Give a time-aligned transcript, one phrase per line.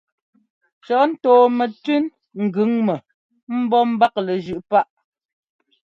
[0.85, 2.03] Cɔ̌ ntɔɔmɛtẅín
[2.53, 2.95] gʉŋ mɔ
[3.63, 4.93] ḿbɔ́ ḿbaklɛ zʉꞌ páꞌ.